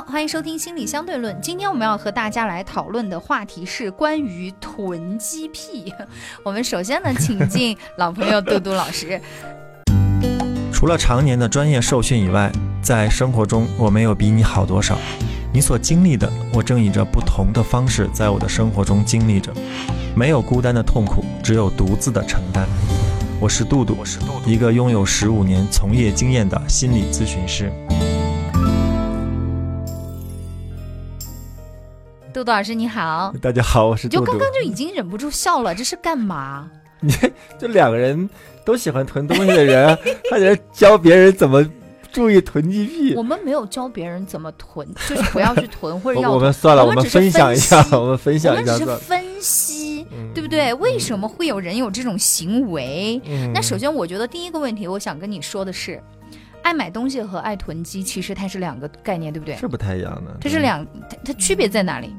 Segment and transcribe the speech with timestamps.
[0.00, 1.36] 欢迎收听心理相对论。
[1.40, 5.92] 今天我们要和大家来讨论的话题是关于囤积癖。
[6.44, 9.20] 我们首先呢，请进老朋友杜杜老师。
[10.72, 12.50] 除了常年的专业受训以外，
[12.82, 14.98] 在生活中我没有比你好多少。
[15.52, 19.52] 你所经历的，我正以着不同的方式在我的生活中经历着。
[20.16, 22.66] 没有孤单的痛苦，只有独自的承担。
[23.40, 23.96] 我是杜杜，
[24.44, 27.72] 一个拥有十五年从业经验的心理咨询师。
[32.44, 34.26] 杜杜老师你好，大家好，我是杜杜。
[34.26, 36.70] 就刚刚就已经忍不住笑了，这是干嘛？
[37.00, 37.10] 你
[37.58, 38.28] 就两个人
[38.66, 39.98] 都喜欢囤东西的人，
[40.30, 41.66] 还在教别人怎么
[42.12, 43.14] 注意囤积癖。
[43.14, 46.30] 我们没有教别人怎么囤， 就是不要去囤或者要。
[46.30, 48.72] 我们算了，我们分享一下，我们分享一下。
[48.74, 50.74] 我们只是分析，对不对？
[50.74, 53.18] 为什么会有人有这种行为？
[53.54, 55.98] 那首先，我觉得第一个问题，我想跟你说的是。
[56.62, 59.54] 爱买东西和爱囤积，其实它是两个概念，对不对？
[59.54, 60.34] 是不太一样的。
[60.40, 62.16] 这是两，它它区别在哪里？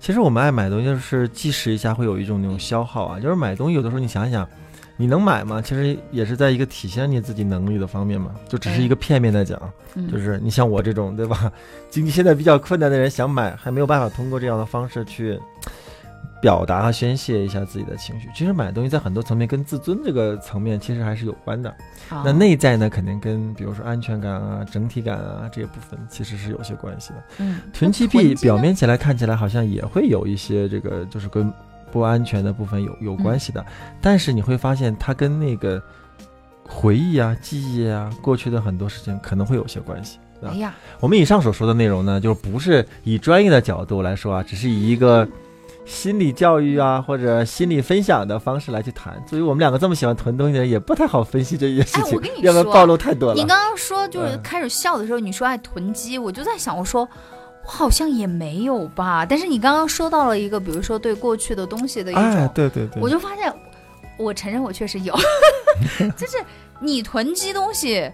[0.00, 3.20] 其实我们爱买东西，就是计时一下会有一种那种消耗啊。
[3.20, 4.48] 就是买东西，有的时候你想想，
[4.96, 5.60] 你能买吗？
[5.60, 8.34] 其实也是在一个体现你自己能力的方面嘛。
[8.48, 9.60] 就只是一个片面的讲，
[10.10, 11.52] 就是你像我这种，对吧？
[11.90, 15.38] 经济现在比较困难的人，想买还没有办法通过这样的方式去。
[16.40, 21.74] 表达和宣泄一下自己的情绪，其实买东西在很多层面跟自尊这个层面其实还是有关的。
[22.24, 27.22] 那内在呢，肯定跟比如说安全感啊、整体感啊这些部分其实是有些关系的。
[27.38, 31.52] 嗯，囤积癖表面起来看起来好像也会有一些这个就是跟
[31.92, 33.64] 不安全的部分有有关系的，
[34.00, 35.82] 但是你会发现它跟那个
[36.66, 40.18] 回忆啊、记忆啊、过去的很多事情可能会有些关系。
[40.42, 45.28] 哎呀，我们以上所说的内容呢，就不是以专业的角度来说啊，只是以一个。
[45.90, 49.20] 心理教育啊，或者心理分享的方式来去谈。
[49.26, 53.34] 作为我们两个这么喜欢囤东西的人，也不太好分析这件事情，要不要暴露太多了。
[53.34, 57.02] 你刚刚说就是开始笑的时候，你说爱囤积，我就在想，我说
[57.64, 59.26] 我好像也没有吧。
[59.26, 63.52] 但是你刚刚说到了一个，比如说对过去的东西的一种，对对对，我就发现，
[64.16, 65.12] 我承认我确实有，
[66.16, 66.38] 就是
[66.80, 68.10] 你囤积东西。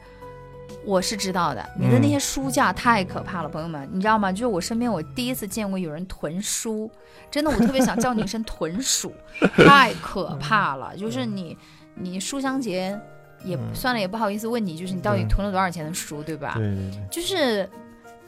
[0.86, 4.30] 我是知道的，你的那些书架太可怕了，朋友们，你知道吗？
[4.30, 6.90] 就是我身边，我第一次见过有人囤书，
[7.30, 9.12] 真的，我特别想叫你一声囤鼠，
[9.56, 10.96] 太可怕了。
[10.96, 11.58] 就是你，
[11.94, 12.98] 你书香节
[13.44, 16.54] 也算了，也不好意思问你，就是你到底囤了多少钱的书，对吧？
[16.56, 17.68] 对对对，就是。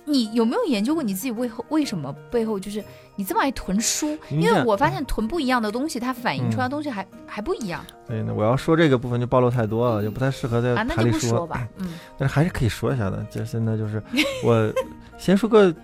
[0.09, 2.83] 你有没有研究过你自己为后为什么背后就是
[3.15, 4.17] 你这么爱囤书？
[4.31, 7.85] 因为我发现囤不一样的东西，它反映出来的东西还还不一样。
[8.07, 11.69] 对，那我要说这个部分就暴露太多了，就不太适合在台里说吧。
[11.77, 13.23] 嗯，但是还是可以说一下的。
[13.31, 14.03] 就现在就是
[14.43, 14.73] 我
[15.19, 15.75] 先说个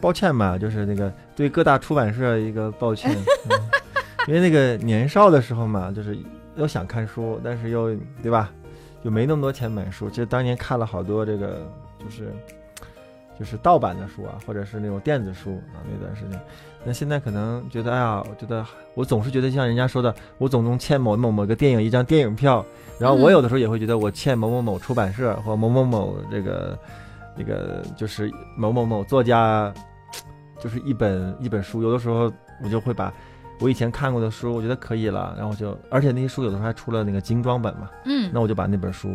[0.00, 3.14] 抱歉吧，就是那个对各大出版社一个抱歉，
[4.26, 6.18] 因为那个年少的时候嘛，就是
[6.56, 8.50] 又想看书，但是又对吧，
[9.02, 10.08] 又没那么多钱买书。
[10.08, 12.34] 其实当年看了好多这个就是。
[13.38, 16.40] 就是盗版的书啊，或者是那种电子书啊，那段时间，
[16.84, 18.64] 那现在可能觉得，哎呀，我觉得
[18.94, 22.64] 我总是觉得像人家说的，我总能欠某某某个电影一张电影票，
[22.98, 26.78] 然后我有的时候也会觉得我欠某某某出版社或某某某这个，
[27.36, 29.72] 那个就是某某某作家，
[30.60, 33.12] 就是一本一本书，有的时候我就会把
[33.60, 39.08] 我以前看过的书，我觉得可以了，然后就，而且那些书有的时候还出了那个精装本嘛，嗯，那我就把那本书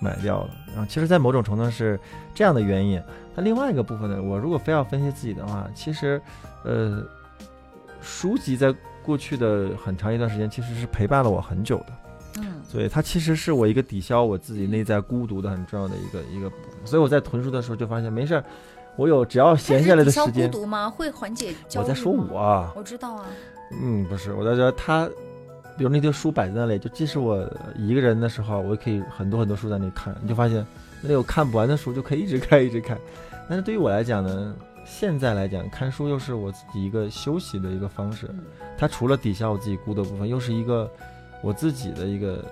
[0.00, 1.98] 买掉了，然后其实，在某种程度是
[2.34, 3.00] 这样的原因。
[3.34, 4.20] 那另外一个部分呢？
[4.20, 6.20] 我如果非要分析自己的话，其实，
[6.64, 7.02] 呃，
[8.00, 11.86] 书籍在过去的很长一段时间其实是陪伴了我很久的，
[12.40, 16.86] 嗯，所以它其实是我一个抵消我自己内在孤独的很重要的一个一个部分。
[16.86, 18.44] 所以我在囤书的时候就发现，没事儿，
[18.96, 20.90] 我有只要闲下来的时间，孤独吗？
[20.90, 23.26] 会缓解焦虑我在说我，我知道啊。
[23.80, 25.08] 嗯，不是，我在说他，
[25.80, 27.42] 比如那堆书摆在那里，就即使我
[27.74, 30.62] 一个人的时候，我也可以很多很多书在那里看，你就发现。
[31.00, 32.98] 那里有看不完的书就可以一直看一直看，
[33.48, 34.54] 但是对于我来讲呢，
[34.84, 38.28] 现在来讲看书又是我自己一个休息的一个方式，
[38.76, 40.86] 它除了抵消我自己孤独部分，又是一个
[41.40, 42.44] 我自己的一个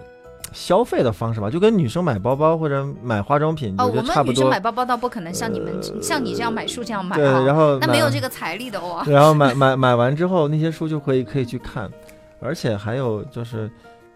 [0.54, 4.32] 消费的方式吧，就跟女生买包包或者买化妆品，我觉得差不多。
[4.32, 9.04] 女生买包包倒不可能像你们像你这样买书这样买，对，然后那没有这个财力的哦。
[9.06, 11.90] 然后买买买完之后，那些书就可以可以去看，
[12.40, 13.70] 而且还有就是。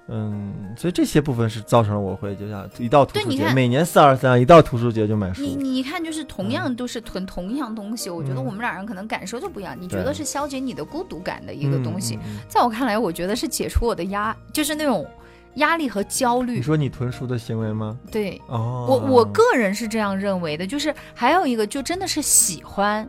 [0.08, 5.40] 嗯，所以这些部分是造成了我会就像一到图书节，对你看每年四二三一到图书节就买书。
[5.40, 9.76] 你你看，就是同样都是囤同样东西，我觉得嗯我们俩人可能感受就不一样。
[9.78, 15.06] 你觉得是消解你的孤独感的一个东西，在我看来，我觉得是解除我的压，就是那种
[15.54, 16.62] 压力和焦虑你。
[16.62, 17.96] 说你囤书的行为吗？
[18.10, 23.08] 对哦，我我个人是这样认为的，就是还有一个就真的是喜欢。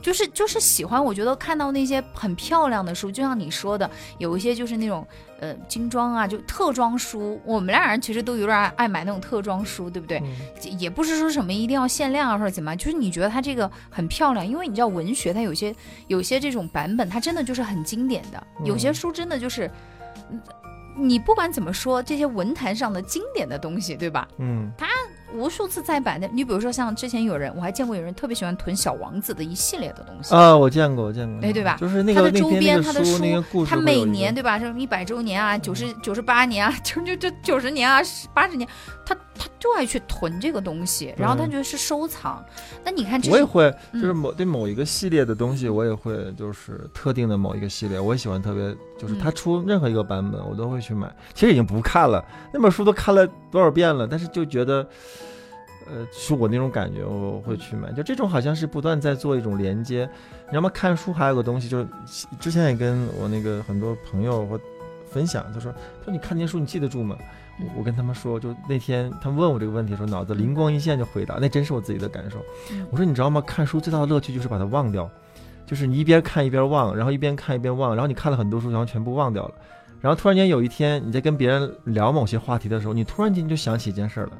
[0.00, 5.06] 就是就是喜欢，我觉得看到那些很漂亮的书，就像你说的，有一些就是那种
[5.40, 7.40] 呃精装啊，就特装书。
[7.44, 10.18] 我们俩人其实都有点爱爱买那种特装书，对不对？
[10.18, 15.74] 嗯也不是说什么一定要限量啊或者怎么样，就是你觉得它这个很漂亮，因为你知道文学它有些
[16.06, 19.70] 有些这种版本，它真的就是很经典的，有些嗯书真的就是。
[20.30, 20.40] 嗯
[21.00, 24.26] 你不管怎么说，这些文坛上的经典的东西，对吧？
[24.38, 24.68] 嗯
[25.34, 26.28] 无数次再版的。
[26.32, 30.34] 你比如说像之前有人，我还见过有人特别喜欢囤小王子的一系列的东西。
[30.34, 34.58] 啊，我见过，我见过，哎对吧就是那它的周边他的书，他每年对吧？
[34.58, 38.00] 什么一百周年啊，九十九十八年啊，就就就九十年啊，
[38.32, 38.68] 八十年，
[39.04, 42.44] 他他就爱去囤这个东西，然后他觉得是收藏。
[42.84, 51.14] 那你看这，我也会，就是嗯某对某一个系列的东西，我也会，就是特定的某一个系列，我也喜欢特别，就是嗯它出任何一个版本，我都会去买。
[51.32, 54.86] 其实已经不看了，那本书都看了多少遍了，但是就觉得，
[55.86, 57.92] 呃，是我那种感觉，我会去买。
[57.92, 60.08] 就这种好像是不断在做一种连接。
[60.46, 60.70] 你知道吗？
[60.72, 61.86] 看书还有个东西，就是
[62.40, 64.58] 之前也跟我那个很多朋友或
[65.10, 67.16] 分享，他说，他说你看那些书，你记得住吗？
[67.60, 72.38] 我我跟他们说，就那天他们问我这个问题的时候，脑子灵光一现就回答，那真是我自己的感受。
[72.72, 73.40] 嗯我说你知道吗？
[73.40, 75.10] 看书最大的乐趣就是把它忘掉，
[75.66, 79.54] 就是你一边看一边忘，然后一边看一边忘，然后你看了很多书，然后全部忘掉了，
[80.00, 84.32] 然后突然间有一天你在跟别人聊某些话题的时候，你突然间就想起一件事儿了，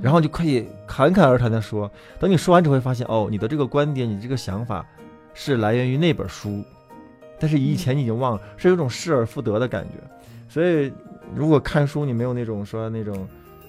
[0.00, 1.90] 然后就可以侃侃而谈的说。
[2.20, 4.86] 等你说完之后，会发现哦，你的这个观点，你这个想法
[5.34, 6.64] 是来源于那本书，
[7.40, 9.94] 但是以前你已经忘了，是有种失而复得的感觉。
[10.48, 10.92] 所以
[11.34, 13.26] 如果看书你没有那种说那种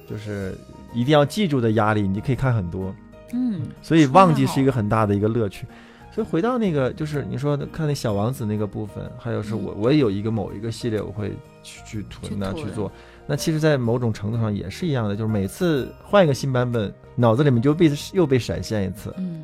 [0.10, 0.58] 就是
[0.94, 2.94] 一定要记住的压力，你就可以看很多。
[3.34, 5.66] 嗯，所以忘记是一个很大的一个乐趣。
[6.12, 12.92] 所以回到那个，就是你说的看那小王子那个部分，还有是我我也有一个某一个系列，我会去去囤的去去做。
[13.26, 19.44] 那其实，在某种程度上也是一样的，就是每次换一个新版本，脑子里面就被又被闪现一次，嗯，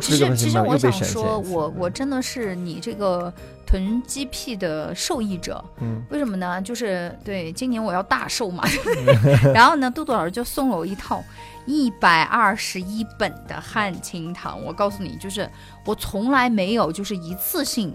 [0.00, 3.32] 其实其实我想说，我我真的是你这个
[3.66, 5.62] 囤积癖的受益者。
[5.80, 6.60] 嗯为什么呢？
[6.62, 8.64] 就是对，今年我要大寿嘛，
[9.52, 11.22] 然后呢，杜杜老师就送了我一套
[11.66, 14.62] 一百二十一本的汉清堂。
[14.64, 15.48] 我告诉你，就是
[15.84, 17.94] 我从来没有就是一次性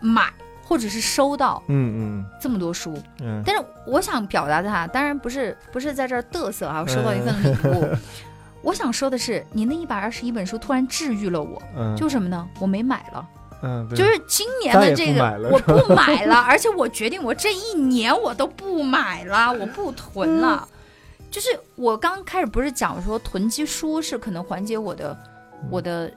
[0.00, 0.32] 买
[0.62, 2.96] 或者是收到嗯嗯这么多书。
[3.20, 7.84] 嗯但是我想表达的哈，当然不是不是在这儿嘚瑟啊，我收到一份礼物。
[8.62, 12.48] 我想说的是，你那一百二十一本书突然治愈了我，嗯，就什么呢？
[12.58, 13.28] 我没买了。
[13.62, 20.66] 嗯，就是今年的这个不我不买了，而且我决定我这一年我都不买了，我不囤了。
[20.72, 20.76] 嗯
[21.30, 25.16] 就是我刚开始不是讲说囤积书是可能缓解我的
[25.70, 26.12] 我的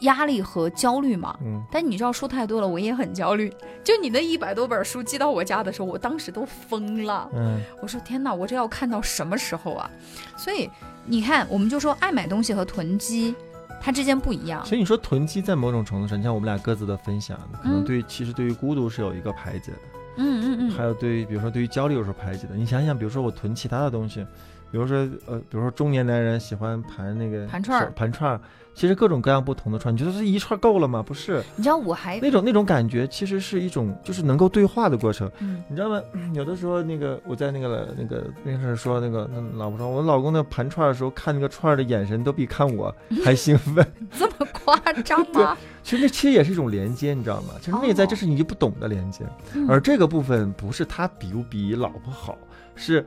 [0.00, 1.34] 压力和焦虑嘛？
[1.42, 3.50] 嗯但你知道书太多了，我也很焦虑。
[3.82, 7.26] 就你那一百多本书寄到我家的时候，我当时都疯了。
[7.32, 9.90] 嗯我说天哪，我这要看到什么时候啊？
[10.36, 10.68] 所以
[11.10, 13.34] 你看，我们就说爱买东西和囤积，
[13.82, 14.64] 它之间不一样。
[14.64, 19.78] 所以你说囤积在某种程度上，你像我们俩各自的分享，可能嗯对于其实对于孤独是有一个排解的。
[20.18, 22.54] 嗯嗯嗯，还有对于，比如说对于焦虑有时候排解的。
[22.54, 24.24] 你想想，比如说我囤其他的东西，
[24.70, 28.40] 比如说呃，比如说中年男人喜欢盘那个盘串儿手盘串儿，
[28.80, 31.02] 其实各种各样不同的串，你觉得这一串够了吗？
[31.06, 35.30] 不是，你知道我还那种那种感觉其实是一种就是能够对话的过程。
[35.40, 36.00] 嗯你知道吗？
[36.32, 42.90] 有的时候那个我在那个那个电视说那个那老婆说，我老公那盘串的时候看那个串儿的眼神都比看我
[43.22, 43.86] 还兴奋。
[44.18, 45.54] 这么夸张吗？
[45.84, 47.48] 其实那其实也是一种连接，你知道吗？
[47.60, 49.26] 其实内在哦这是你就不懂的连接。
[49.52, 52.38] 嗯而这个部分不是他比不比老婆好，
[52.74, 53.04] 是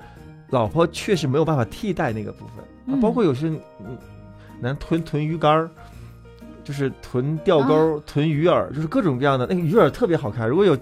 [0.51, 2.63] 老婆确实没有办法替代那个部分。
[3.01, 3.49] 包括有些
[4.55, 5.69] 嗯男囤囤鱼竿儿，
[6.63, 9.45] 就是囤钓钩、囤鱼饵，就是各种各样的。
[9.47, 10.47] 那个鱼饵特别好看。
[10.47, 10.77] 如果有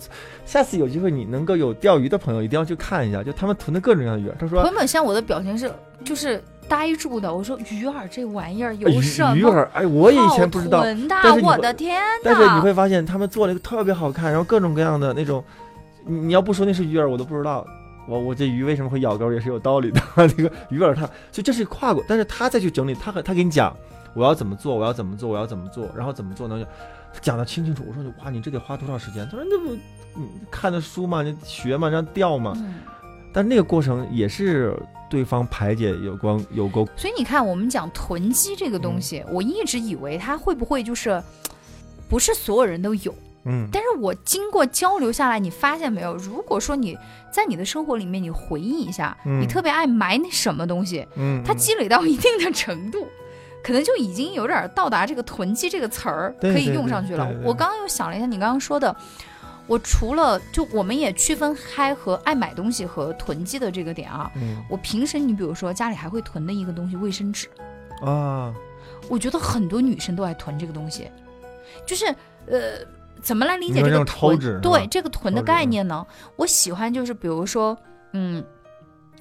[0.46, 4.34] 下次有机会你能够有钓鱼的朋友，一定要去看一下，就他们囤的各种各样的鱼饵。
[4.40, 5.72] 他说朋友们，像我的表情是
[6.04, 7.34] 就是呆住的。
[7.34, 12.60] 我说鱼饵这玩意儿有鱼什么鱼饵，哎，我也以前不知道，但是我的天但是你！
[12.60, 15.44] 会发现他们做了一个特别好看，然后各种各样的那种，
[16.06, 17.66] 你你要不说那是鱼饵，我都不知道。
[18.08, 23.76] 我我这鱼为什么会咬钩也是有道理的， 那个鱼饵它，所以这是跨过，但是他再去整理，他和他给你讲
[24.14, 26.66] 我要怎么做，我要怎么做，我要怎么做，然后怎么做呢？
[27.22, 27.84] 讲的清清楚。
[27.88, 29.26] 我说哇，你这得花多长时间？
[29.26, 29.74] 他说那不
[30.16, 32.54] 你看的书嘛，你学嘛，这样钓嘛。
[32.58, 32.76] 嗯，
[33.34, 34.76] 但那个过程也是
[35.10, 41.22] 对方排解有关有沟所以你看，我们讲囤积这个东西，嗯我一直以为它会不会就是
[42.10, 46.16] 不是所有人都有，嗯，但是我经过交流下来，你发现没有？
[46.16, 46.98] 如果说你
[47.32, 53.08] 在你的生活里面，你回忆一下，嗯你特别爱买那什么东西，嗯，它积累到一定的程度，
[53.64, 57.36] 可能就已经有点到达这个囤积这个词儿可以用上去了对。
[57.38, 58.96] 对我刚刚又想了一下，你刚刚说的，
[59.66, 64.30] 我除了就我们也区分嗨和爱买东西和囤积的这个点啊。
[64.36, 67.48] 嗯我平时你比如说家里还会囤的一个东西，卫生纸，
[68.04, 68.54] 啊，
[69.10, 71.10] 我觉得很多女生都爱囤这个东西，
[71.88, 72.06] 就是
[72.46, 72.86] 呃。
[73.22, 76.06] 怎么来理解这个囤对这个囤的概念呢？
[76.36, 77.78] 我喜欢就是比如说，
[78.14, 78.44] 嗯，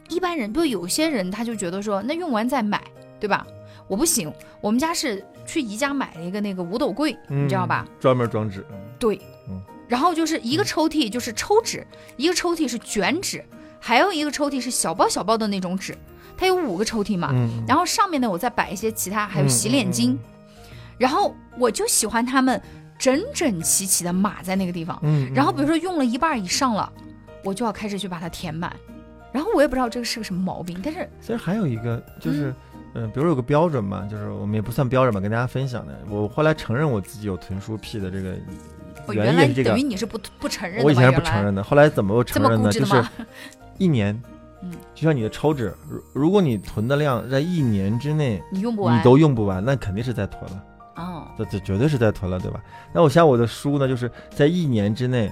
[0.08, 2.82] 一般人就有些人他就觉得说，那用完再买，
[3.20, 3.46] 对吧？
[3.86, 7.84] 我不行，我们家是去宜家买了一个那个五斗柜，你知道吧？
[7.88, 7.92] 嗯？
[8.00, 8.64] 专门装纸，
[8.98, 11.84] 对，嗯然后就是一个抽屉就是抽纸，
[12.16, 13.44] 一个抽屉是卷纸，
[13.80, 15.96] 还有一个抽屉是小包小包的那种纸，
[16.36, 17.30] 它有五个抽屉嘛。
[17.32, 20.18] 嗯，然后上面呢，我再摆一些其他，还有嗯洗脸巾，嗯
[20.96, 22.62] 然后我就喜欢他们
[23.00, 24.96] 整整齐齐的码在那个地方。
[25.02, 26.92] 嗯，嗯然后比如说用了一半以上了，
[27.42, 28.72] 我就要开始去把它填满。
[29.32, 32.52] 然后我也不知道这个是个什么毛病，但是其实还有一个就是，
[32.94, 35.96] 嗯、比如有个标准嘛，就是我们也不算标准吧，跟大家分享的。
[36.08, 38.34] 我后来承认我自己有囤书癖的这个
[39.06, 42.72] 我原来原因这个等于，你是不不承认的我以前是不承认的，后来怎么我这么承认呢？
[42.72, 43.02] 就是？
[43.78, 44.20] 一年，
[44.62, 50.62] 嗯就像你的抽纸，如如果你囤的量在一年之内你用不完你都用不完，那肯定是在囤了，
[51.00, 52.60] 哦，这这绝对是在囤了，对吧？
[52.92, 55.30] 那我像我的书呢，就是在一年之内。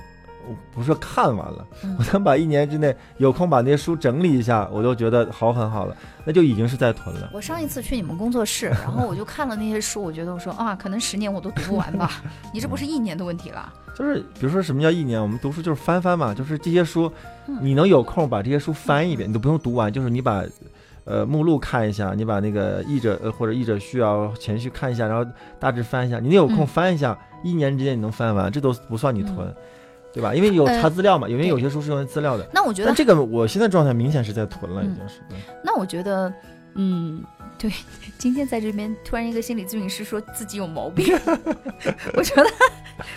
[0.50, 5.94] 我不是说看完了，嗯我能把一年之内有空把那些书整理一下，我都觉得好很好了，
[6.24, 7.28] 那就已经是在囤了。
[7.34, 12.22] 我上一次去你们工作室，然后我就看了那些书，我觉得我说啊，可能十年我都读不完吧。
[12.54, 13.70] 你这不是一年的问题了？
[13.94, 15.20] 就是比如说什么叫一年？
[15.20, 17.12] 我们读书就是翻翻嘛，就是这些书
[17.46, 20.42] 嗯，你能有空把这些书翻一遍，你都不用读完，就是你把。
[21.08, 29.54] 呃，目录看一下，你把那个译者呃或者译者序啊前序看一下，然后大致翻一下，你有空嗯翻一下，一年之间你能翻完，这都不算你囤，嗯
[30.12, 30.34] 对吧？
[30.34, 32.46] 因为有呃查资料嘛，因为对有些书是用来资料的。
[32.52, 35.20] 那我觉得但这个我现在状态明显是在囤了，已嗯经是。
[35.28, 36.32] 对那我觉得，
[36.74, 37.22] 嗯，
[37.58, 37.72] 对，
[38.18, 41.12] 今天在这边突然一个心理咨询师说自己有毛病，
[42.14, 42.48] 我觉得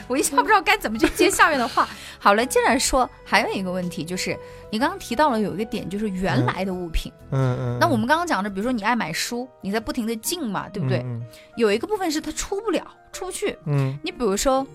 [0.08, 1.88] 我一下不知道该怎么去接下面的话。
[2.18, 4.36] 好了，接着说，还有一个问题就是，
[4.72, 7.12] 你刚刚提到了有一个点，就是原来的物品。
[7.32, 7.78] 嗯嗯。
[7.80, 11.00] 那我们刚刚讲的，比如说你爱买书，你在不停的进嘛，对不对？
[11.06, 11.24] 嗯
[11.56, 13.56] 有一个部分是它出不了，出不去。
[13.68, 14.66] 嗯你比如说，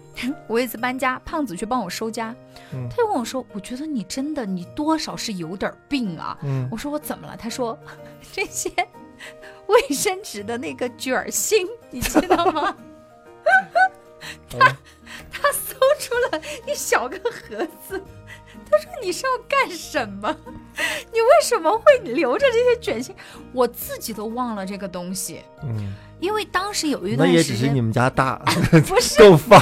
[0.47, 2.33] 我有一次搬家，胖子去帮我收家，
[2.73, 7.37] 嗯他就跟我说：“我觉得你真的，你多少是有点病啊。”嗯我说我怎么了？
[7.37, 7.77] 他说
[8.33, 8.71] 这些
[9.67, 12.77] 卫生纸的那个卷儿芯，你知道吗？
[14.51, 14.59] 他，
[15.31, 18.03] 他搜出了一小个盒子。
[18.69, 20.37] 他说：“你是要干什么？
[21.13, 23.15] 你为什么会留着这些卷芯？
[23.53, 28.43] 我自己都忘了这个东西，嗯，因为当时有一段时间也只是你，们家大，
[28.89, 29.61] 不是够放。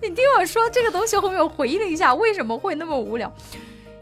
[0.00, 3.32] 你听我说这个东西后面，我回忆了一下，为什么会那么无聊？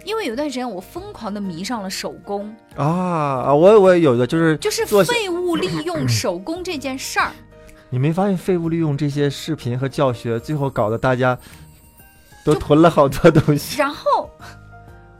[0.08, 3.54] 因为有段时间我疯狂的迷上了手工，啊啊！
[3.54, 7.30] 我我也有的，就是就是做废物利用 手工这件事儿。
[7.90, 11.38] 你没发现废物利用这些视频和教学，最后搞得大家
[12.42, 13.76] 都囤了好多东西。
[13.76, 14.30] 然后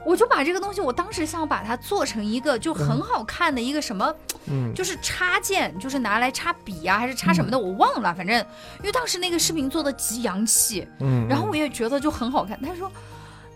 [0.06, 4.14] 我就把这个东西，我当时想把它做成一个就很好看的一个什么，
[4.46, 8.14] 嗯就是插件，就是拿来插笔啊、还是插什么的，我忘了。
[8.14, 8.34] 反正
[8.78, 12.58] 因为当时那个视频做的极洋气，嗯，然后我也觉得就很好看。
[12.62, 12.90] 他说：“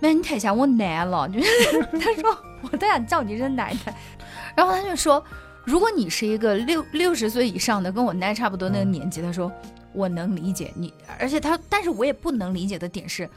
[0.03, 3.95] 妹，你太像我奶了。”就是他说我都想叫你一声奶奶。
[4.55, 5.25] 然后他就说，
[5.65, 9.51] 如果你是一个六六十岁以上的，跟我奶差不多那个年纪，他说
[9.93, 13.29] 我能理解你，而且他，但是我也不能理解的点是，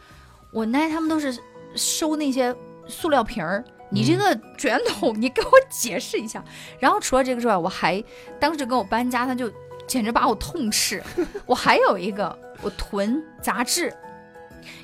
[0.51, 1.37] 我奶他们都是
[1.75, 2.53] 收那些
[2.87, 3.63] 塑料瓶儿。
[3.91, 6.43] 你这个卷筒，你给我解释一下。
[6.79, 8.03] 然后除了这个之外，我还
[8.39, 9.49] 当时跟我搬家，他就
[9.87, 11.01] 简直把我痛斥。
[11.45, 13.93] 我还有一个，我囤杂志，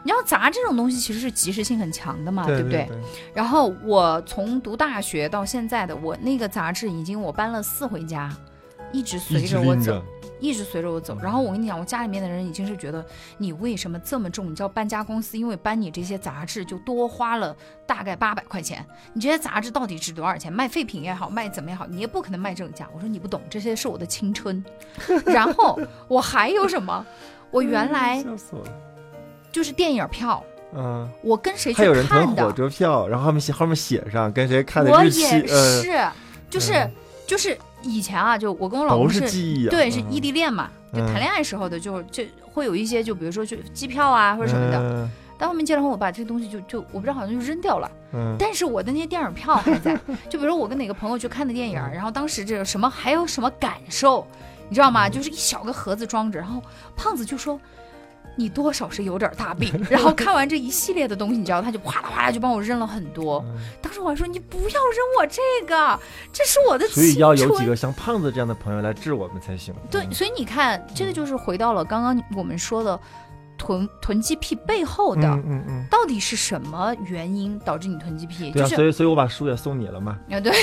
[0.03, 2.85] 你知道杂这种东西其实是及时性很强的嘛，对不对？
[2.85, 2.97] 对？
[3.33, 8.31] 然后我从读大学到现在的我那个杂志已经我搬了四回家，
[8.91, 10.03] 一直随着我走
[10.39, 11.15] 一直随着我走。
[11.21, 13.05] 然后我跟你讲，我家里面的人已经是觉得
[13.37, 14.49] 你为什么这么重？
[14.49, 18.83] 你知道搬家公司因为搬你这些杂志就多花了大概八百块钱，
[19.13, 20.51] 你这些杂志到底值多少钱？
[20.51, 22.89] 卖废品也好，卖怎么也好，你也不可能卖这个价。
[22.91, 24.63] 我说你不懂，这些是我的青春。
[25.25, 27.05] 然后我还有什么？
[27.51, 28.71] 我原来笑死我了。
[29.51, 30.43] 就是电影票，
[30.73, 32.51] 嗯，我跟谁去还有人囤看的火？
[32.51, 35.09] 车票，然后后面写后面写上跟谁看的我也
[35.47, 36.11] 呃，是，
[36.49, 36.91] 就是嗯
[37.27, 39.69] 就是以前啊，就我跟我老公是记忆啊。
[39.69, 44.77] 对，是嗯异地恋嘛，就嗯谈恋爱时候的，就就会有一些，就比如说去机票啊或者什么的。
[44.79, 49.99] 嗯到后面结了婚，我把这个东西就就我不知道好像就扔掉了，嗯，但是我的那些电影票还在。
[50.29, 54.23] 就比如说我跟哪个朋友去看的电影，嗯然后当时这个什么还有什么感受，
[54.69, 55.09] 你知道吗？
[55.09, 56.61] 就是一小个盒子装着，然后
[56.95, 57.59] 胖子就说。
[58.35, 59.71] 你多少是有点大病。
[59.89, 63.43] 然后看完这一系列的东西，你知道，他就哗啦哗啦就帮我扔了很多。
[63.47, 65.99] 嗯当时我还说你不要扔我这个，
[66.31, 67.15] 这是我的所以。
[67.15, 69.73] 要有几个像胖子这样的朋友来治我们才行。
[69.89, 72.99] 对，嗯所以你看，这个就是回到了刚刚我们说的
[73.61, 75.27] 囤囤积癖背后的。
[75.27, 78.49] 嗯嗯嗯，到底是什么原因导致你囤积癖？
[78.49, 80.17] 对啊，就是所以所以我把书也送你了嘛。
[80.31, 80.51] 啊，对，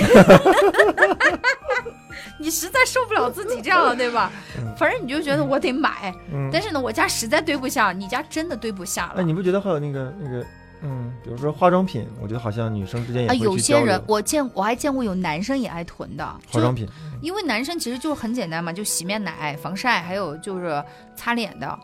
[2.41, 4.33] 你实在受不了自己这样了，对吧？
[4.59, 9.23] 嗯反正你就觉得我得买，嗯，但是呢，我家实在堆不下，你家真的堆不下哎，了。
[9.23, 10.45] 你不觉得还有那个那个，
[10.83, 16.87] 嗯，比如说化妆品，我觉得好像女生之间也有些人我见我还见过有男生也爱囤的，化妆品，
[17.21, 20.83] 因为男生其实就是很简单嘛，就洗面奶、防晒，还有就是
[21.17, 21.79] 擦脸的，呃，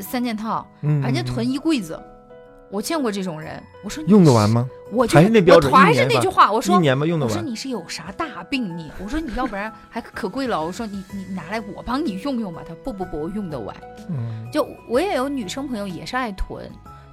[0.00, 2.00] 三件套，嗯，人家囤嗯一柜子。
[2.70, 4.48] 我见过这种人，我说你用得完？
[4.48, 4.66] 吗？
[4.90, 7.34] 我就还是那标准我还是那句话，我一说年吧用得完。
[7.34, 8.90] 我说你是有啥大病你？
[8.98, 10.64] 我说你要不然还可贵了。
[10.64, 12.62] 我说你你拿来我帮你用用吧。
[12.66, 13.76] 他不不不，我用得完。
[14.08, 16.64] 嗯，就我也有女生朋友也是爱囤，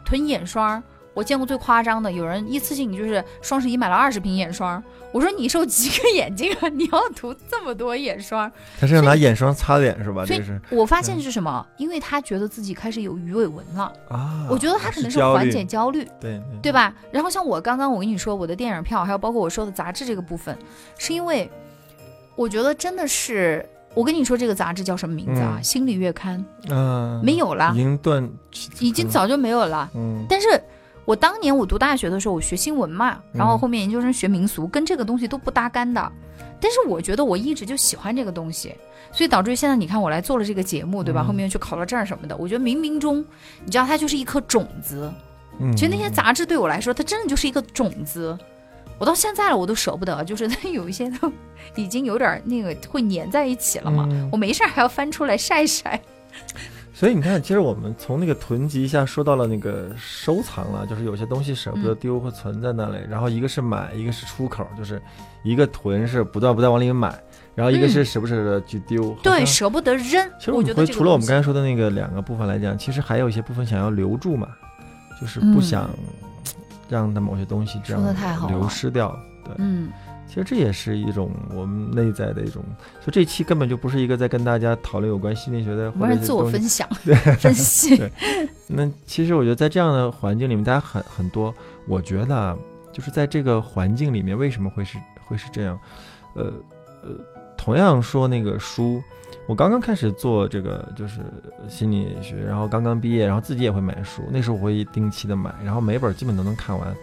[0.06, 0.82] 囤眼霜。
[1.14, 4.82] 我见过最夸张的，有人一次性就是双十一买了二十瓶眼霜。
[5.12, 6.70] 我说你受几个眼睛啊？
[6.70, 8.50] 你要涂这么多眼霜？
[8.80, 10.24] 他是要拿眼霜擦脸是吧？
[10.26, 11.66] 这是我发现是什么？
[11.78, 13.92] 因为他觉得自己开始有鱼尾纹了。
[14.10, 16.94] 啊，我觉得他可能是缓解焦虑，对对对吧？
[17.12, 20.56] 然后像我刚刚我跟你说我的电影票，还有包括我说的杂志这个部分，
[21.00, 21.50] 是因为
[22.36, 25.56] 我觉得真的是，我跟你说这个杂志叫什么名字啊？
[25.58, 28.30] 嗯心理月刊嗯，没有了已，经断，
[28.80, 29.90] 已经早就没有了。
[29.96, 30.48] 嗯但是
[31.10, 36.12] 我当年我读大学的时候，我学新闻嘛，然后嗯后面研究生学民俗，跟这个东西都不搭干的。
[36.62, 38.76] 但是我觉得我一直就喜欢这个东西，
[39.12, 41.22] 所以导致现在你看我来做了这个节目，对吧？
[41.24, 43.26] 嗯后面去考了证什么的，我觉得冥冥中，
[43.66, 45.12] 你知道它就是一颗种子。
[45.60, 48.38] 嗯，其实那些杂志对我来说，它真的就是一个种子。
[49.00, 51.34] 我到现在了，我都舍不得，就是它有一些都
[51.74, 54.08] 已经有点那个会粘在一起了嘛。
[54.12, 56.00] 嗯我没事儿还要翻出来晒晒。
[57.00, 65.02] 所以你看，其实我们从那个囤积一下说到了那个收藏了，就是有些东西舍不得丢或存在那里，然后一个是买，一个是出口，就是
[65.42, 67.18] 一个囤是不断不断往里面买，
[67.56, 69.16] 然后一个是舍不舍得去丢。
[69.16, 70.30] 好对，舍不得扔。
[70.38, 74.50] 其实我觉得除了我们刚才说的那个两个部分来讲，其实还有一些部分想要留住嘛，
[75.22, 75.90] 就是不嗯想
[76.90, 78.04] 让它某些东西这样
[78.50, 79.18] 流失掉。
[79.46, 79.90] 对，嗯，
[80.30, 82.64] 其实这也是一种我们内在的一种，
[83.02, 86.88] 所以这期根本就不是一个在跟大家讨论有关心理学的或者是我是自我分享、
[87.40, 87.98] 分析。
[87.98, 88.12] 对
[88.68, 91.54] 那其实我觉得在这样的环境里面，大家很很多，
[91.88, 92.56] 我觉得啊，
[92.94, 95.78] 就是在这个环境里面，为什么会是会是这样？
[96.36, 96.54] 呃
[97.02, 97.10] 呃，
[97.58, 99.02] 同样说那个书，
[99.48, 101.22] 我刚刚开始做这个就是
[101.68, 106.96] 心理学，然后刚刚毕业，然后自己也会买书，那时候我会定期的买，然后每本基本都能看完。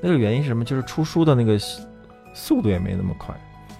[0.00, 0.64] 那个原因是什么？
[0.64, 1.58] 就是出书的那个
[2.34, 3.34] 速度也没那么快。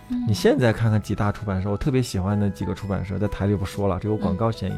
[0.09, 4.75] 嗯你现在看看几大出版社，我特别喜欢的几个出版社，在台里不说了，这有广告嫌疑。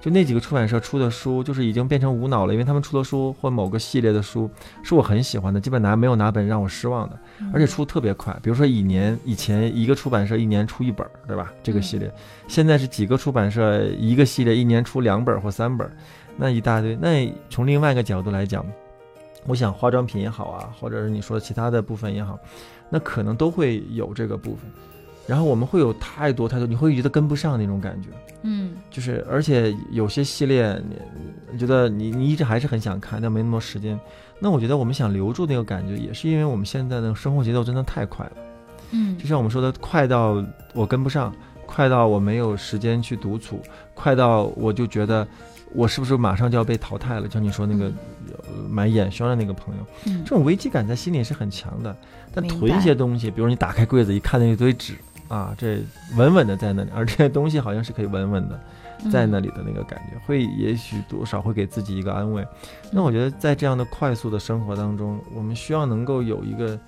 [0.00, 4.50] 就那几个出版社出的书，就是已经变成无脑了，因为他们出的书或某个系列的书
[4.82, 7.16] 是我很喜欢的，基本拿没有哪本让我失望的，
[7.52, 8.36] 而且出特别快。
[8.42, 11.52] 比如说一年以前一个出版社一年出一本，对吧？
[11.62, 12.12] 这个系列，
[12.48, 15.88] 现在是几个出版社一个系列一年出两本或三本，
[16.36, 16.96] 那一大堆。
[16.96, 18.66] 那从另外一个角度来讲，
[19.46, 22.36] 我想化妆品也好啊，或者是你说其他的部分也好，
[22.92, 24.70] 那可能都会有这个部分。
[25.26, 28.08] 然后我们会有太多太多，你会觉得跟不上那种感觉，
[28.42, 30.96] 嗯就是而且有些系列你
[31.52, 33.98] 你觉得你你一直还是很想看，但没那么多时间。
[34.40, 38.32] 那我觉得我们想留住那个感觉，也是因为我们现在的生活节奏真的太快了。
[38.90, 41.32] 嗯就像我们说的，快到我跟不上，
[41.64, 43.60] 快到我没有时间去独处，
[43.94, 45.26] 快到我就觉得
[45.74, 47.28] 我是不是马上就要被淘汰了？
[47.30, 51.94] 像你说那个、呃买眼霜的那个朋友，嗯这种危机感在心里是很强的。
[52.34, 54.94] 但囤一些东西，比如你打开柜子一看那一堆纸
[55.28, 55.82] 啊，这
[56.16, 58.58] 稳稳的在那里， 而这些东西好像是可以稳稳的
[59.04, 62.46] 嗯在那里的那个感觉，会也许多少会给自己一个安慰。
[62.90, 66.78] 那我觉得在这样的快速的生活当中，我们需要能够有一个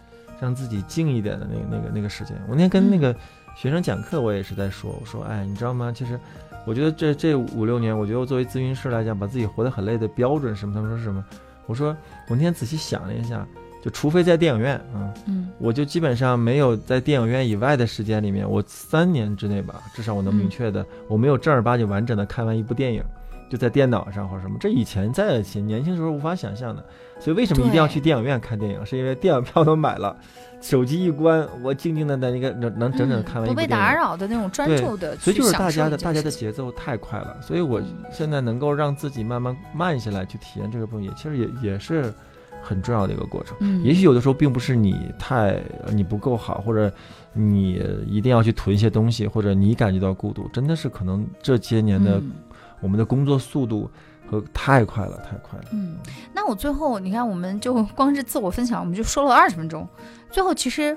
[0.40, 2.34] 让自己静一点的那个那个那个时间。
[2.48, 3.14] 我那天跟那个
[3.56, 5.92] 学生讲课，我也是在说，我说，哎，你知道吗？
[5.94, 6.18] 其实
[6.66, 10.74] 我觉得这这五六年，我觉得我作为咨询师来讲，把自己活得很累的标准什么？
[10.74, 11.24] 他们说是什么？
[11.66, 11.96] 我说
[12.28, 13.46] 我那天仔细想了一下，
[13.82, 15.12] 就除非在电影院啊。
[15.26, 23.02] 嗯我就基本上没有在电影院以外的时间里面，我三年之内吧，至少我能明确的，我没有正儿八经完整的看完一部电影，
[23.48, 26.84] 就在电脑上或者什么，这以前在以前年轻时候无法想象的。
[27.20, 28.84] 所以为什么一定要去电影院看电影？
[28.84, 30.16] 是因为电影票都买了，
[30.60, 33.66] 手机一关，我静静的在那个能能整整看完一嗯不被。
[33.66, 42.12] 打扰的那种专注的，所以就是大家的大家的节奏太快了，所以我嗯现在能够让自己慢慢慢下来去体验这个部分，也其实也也是
[42.62, 43.56] 很重要的一个过程。
[43.60, 46.92] 嗯，也许有的时候并不是你太呃你不够好，或者
[47.32, 52.32] 你一定要去囤一些东西，或者你感觉到孤独，真的是可能这些年的嗯
[52.80, 53.90] 我们的工作速度
[54.26, 55.64] 和太快了，太快了。
[55.72, 55.96] 嗯，
[56.32, 59.86] 那我最后你看，我们就光是自我分享，我们就说了二十分钟。
[60.30, 60.96] 最后其实，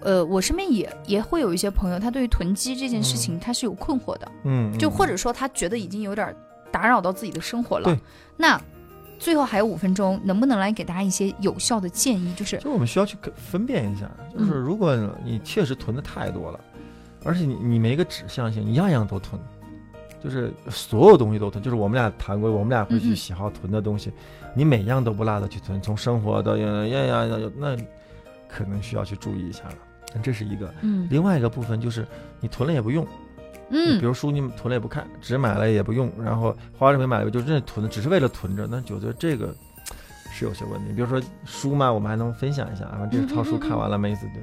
[0.00, 6.34] 呃，我身边也也会有一些朋友，他对于囤积这件事情他是有困惑的，嗯，就嗯或者说他觉得已经有点
[6.70, 7.98] 打扰到自己的生活了对。
[8.36, 8.60] 那
[9.18, 12.34] 最后还有五分钟，能不能来给大家一些有效的建议？
[12.34, 16.60] 就是就我们需要去分辨一下，就是嗯如果你确实囤的太多了，
[17.24, 19.40] 而且你你没个指向性，你样样都囤，
[20.26, 24.12] 就是所有东西都囤，就是我们俩谈过，我们俩会去喜好囤的东西，
[24.56, 27.76] 你每样都不落的去囤，从生活到样样样样，那
[28.48, 29.76] 可能需要去注意一下了。
[30.20, 31.06] 这是一个，嗯。
[31.08, 32.04] 另外一个部分就是
[32.40, 33.06] 你囤了也不用，
[33.70, 34.00] 嗯。
[34.00, 39.54] 比如书你囤了也不看，纸买了也不用，然后花生米买了就真的囤，只是为了囤着，那觉得这个
[40.32, 40.92] 是有些问题。
[40.92, 44.42] 比如说书嘛，我们还能分享一下，啊，这套书看完了，妹子对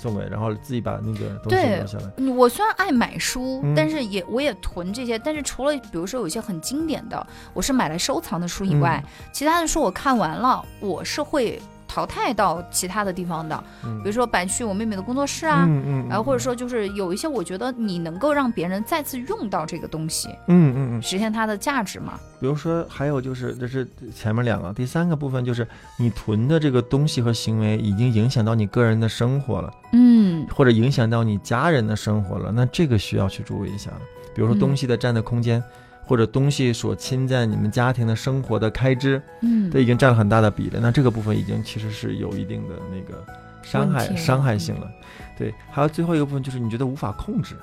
[0.00, 2.04] 送给，然后自己把那个东西对留下来。
[2.18, 5.18] 嗯我虽然爱买书，嗯但是也我也囤这些。
[5.18, 13.64] 但是除了比如说有一些很经典的，我是买来收藏的书以外，其他的书我看完了，我是会淘汰到其他的地方的。
[13.84, 22.20] 嗯，比如说搬去我妹妹的工作室啊，嗯嗯，然后或者说就是有一些我觉得你能够让别人再次用到这个东西，嗯嗯嗯，实现它的价值嘛。
[22.40, 25.66] 比如说还有就是，这是前面两个，第三个部分就是
[25.98, 29.72] 你囤的这个东西和行为已经影响到你个人的生活了。
[29.92, 34.00] 嗯或者影响到你家人的生活了，那这个需要去注意一下了。
[34.34, 35.62] 比如说嗯东西的占的空间，
[36.08, 40.78] 或者东西所侵占你们家庭的生活的开支，嗯都已经占了很大的比例。
[40.80, 43.22] 那这个部分已经其实是有一定的那个
[43.62, 44.90] 伤害伤害性了。
[45.36, 47.54] 对，还有最后一个部分就是你觉得无法控制，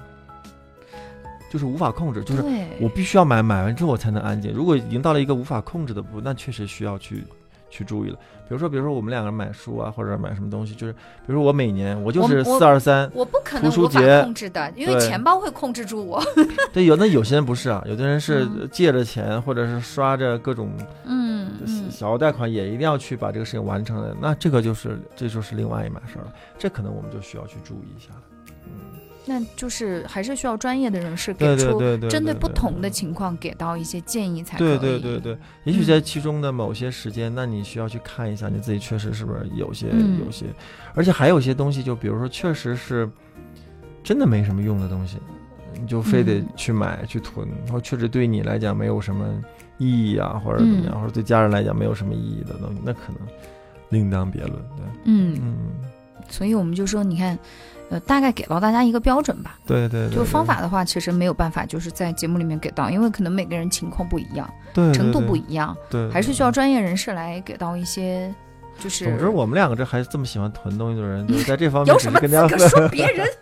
[1.51, 2.43] 就是无法控制，就是，
[2.79, 4.53] 我必须要买，买完之后我才能安静。
[4.53, 7.23] 如果已经到了一个无法控制的部分，那确实需要去
[7.75, 8.17] 去注意了。
[8.47, 16.23] 比如说，比如说我们两个人买书啊，或者买什么东西，就是比如说我每年我就是四二三，我不可能无法控制的，因为钱包会控制住我。
[16.71, 20.69] 对，有那有些人不是啊，有的人是嗯借着钱，或者是刷着各种
[21.05, 24.15] 嗯嗯小额贷款，也一定要去把这个事情完成的。
[24.21, 28.21] 那这个就是这就是另外一码事儿了，这可能我们就需要去注意一下了。
[28.67, 34.77] 嗯，那就是还是需要专业的人士给出针对不同的情况给到一些建议才可以。
[34.77, 40.19] 对对对对，也许在其中的某些时间，那你需要去看一下你自己确实是不是有些、嗯。
[40.23, 40.45] 有些，
[40.93, 43.09] 而且还有些东西，就比如说确实是
[44.03, 45.17] 真的没什么用的东西，
[45.73, 46.47] 你就非得嗯。
[46.55, 49.27] 去买、去囤，或确实对你来讲没有什么
[49.77, 53.17] 意义啊，或者怎么样，嗯或者对家人来讲没有什么意义的东西，那可能
[53.89, 54.53] 另当别论。
[54.53, 55.55] 对，嗯，嗯，
[56.29, 57.37] 所以我们就说，你看，
[57.89, 59.59] 呃，大概给到大家一个标准吧。
[59.65, 68.33] 对对对，就方法的话，其实没有办法，就是在节目里面给到，因为可能每个人情况不一样，对程度不一一样，对，还是需要专业人士来给到一些，
[68.79, 73.27] 就是总之，我们两个这还这么喜欢囤东西的人，就是在这方面有什么资格说 别人？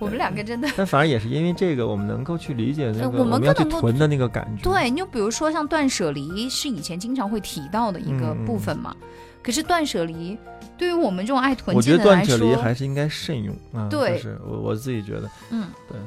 [0.00, 4.62] 我们两个真的 但反而也是因为这个，我们能够去理解那个呃我们们要能够囤的那个感觉。
[4.62, 8.96] 对，你就比如说像断舍离，是以前经常会提到的一个部分嘛。
[9.42, 10.38] 可是断舍离
[10.80, 13.86] 对于我们这种爱囤我积觉得断舍的人来说，离还是应该慎用啊。
[13.90, 15.98] 对就是我我自己觉得，嗯，对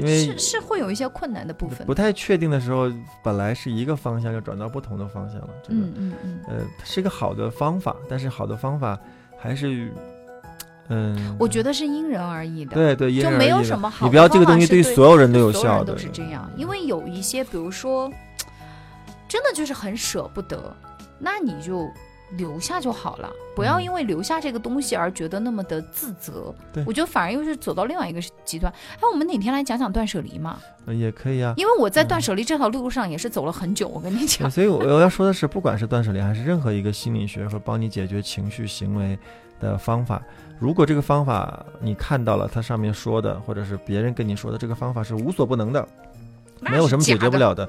[0.00, 1.92] 因为是是会有一些困难的部分不。
[1.92, 2.88] 太确定的时候，
[3.24, 5.48] 本来是一个方向，就转到不同的方向了。
[5.64, 8.96] 这个、嗯嗯嗯，呃，是一个好的方法，但是好的方法
[9.36, 9.92] 还是，
[10.90, 12.74] 嗯，我觉得是因人而异的。
[12.74, 18.08] 对对，因就没有人而异的什么好你不要这个东西对所有人都有效的，都是这样，因为有一些，比如说，
[19.26, 20.72] 真的就是很舍不得，
[21.18, 21.90] 那你就
[22.36, 26.54] 留下就好了，不要嗯因为留下这个东西而觉得那么的自责。
[26.72, 28.72] 对我觉得反而又是走到另外一个极端。
[28.94, 30.58] 哎，我们哪天来讲讲断舍离嘛？
[30.86, 31.54] 呃也可以啊。
[31.56, 34.50] 因为我在嗯断舍离这条路上也是走了很久，我跟你讲。
[34.50, 39.18] 所以我我要说的是，不管是断舍离还是任何一个心理学和帮你解决情绪行为
[39.58, 40.22] 的方法，
[40.58, 45.86] 如果这个方法你看到了它上面说的，或者是别人跟你说的这个方法是无所不能的，
[46.60, 47.68] 没有什么解决不了的，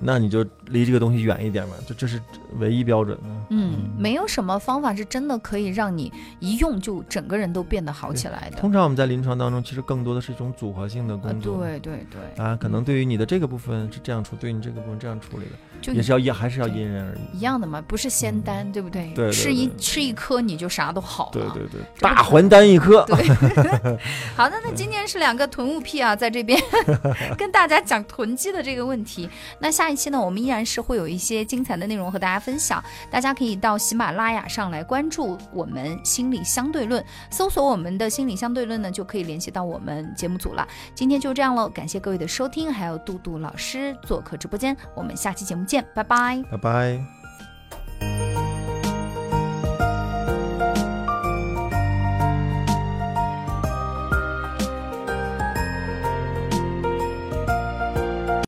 [0.00, 2.20] 那你就离这个东西远一点嘛，这这是
[2.58, 3.18] 唯一标准。
[3.50, 8.56] 嗯，没有什么方法是真的可以让你一用就整个人都变得好起来的。
[8.56, 11.58] 通常我们在临床当中，其实更多的是一种组合性的呃，工作。
[11.58, 17.38] 对对对，啊，可能对于你的这个部分是这样处，对于你这个部分这样处理的，就也是要因还是要因人而异。
[17.38, 19.12] 一样的嘛，不是仙丹，对不对？
[19.14, 21.32] 对对吃一吃一颗你就啥都好了。
[21.32, 23.04] 对对对，大还丹一颗。
[23.04, 23.28] 对，
[24.34, 26.58] 好的，那今天是两个囤物癖啊，在这边
[27.36, 29.28] 跟大家讲囤积的这个问题。
[29.58, 40.64] 那下一期呢，我们依然是会有一些精彩的内容和大家分享，大家可以到喜马拉雅上来关注我们心理相对论，搜索我们的心理相对论呢，就可以联系到我们节目组了。
[40.94, 46.40] 今天就这样喽，感谢各位的收听，还有杜杜老师做客直播间，我们下期节目见，拜拜。
[46.48, 47.21] 拜拜。